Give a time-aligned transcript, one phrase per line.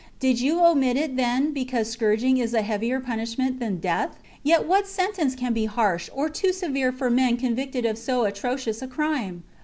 [0.19, 4.17] Did you omit it, then, because scourging is a heavier punishment than death?
[4.41, 8.81] Yet what sentence can be harsh or too severe for men convicted of so atrocious
[8.81, 9.43] a crime